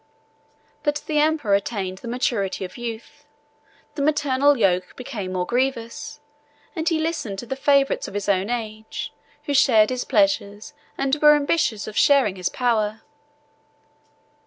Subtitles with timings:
[0.81, 3.23] But the emperor attained the maturity of youth;
[3.93, 6.19] the maternal yoke became more grievous;
[6.75, 11.13] and he listened to the favorites of his own age, who shared his pleasures, and
[11.21, 13.01] were ambitious of sharing his power.